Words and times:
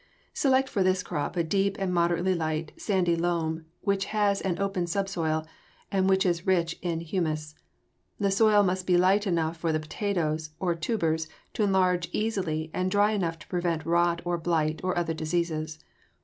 Select 0.33 0.67
for 0.67 0.81
this 0.81 1.03
crop 1.03 1.35
a 1.37 1.43
deep 1.43 1.75
and 1.77 1.93
moderately 1.93 2.33
light, 2.33 2.71
sandy 2.75 3.15
loam 3.15 3.65
which 3.81 4.05
has 4.05 4.41
an 4.41 4.57
open 4.57 4.87
subsoil 4.87 5.45
and 5.91 6.09
which 6.09 6.25
is 6.25 6.47
rich 6.47 6.75
in 6.81 7.01
humus. 7.01 7.53
The 8.19 8.31
soil 8.31 8.63
must 8.63 8.87
be 8.87 8.97
light 8.97 9.27
enough 9.27 9.57
for 9.57 9.71
the 9.71 9.79
potatoes, 9.79 10.55
or 10.59 10.73
tubers, 10.73 11.27
to 11.53 11.61
enlarge 11.61 12.09
easily 12.13 12.71
and 12.73 12.89
dry 12.89 13.11
enough 13.11 13.37
to 13.37 13.47
prevent 13.47 13.85
rot 13.85 14.23
or 14.25 14.39
blight 14.39 14.81
or 14.83 14.97
other 14.97 15.13
diseases. 15.13 15.77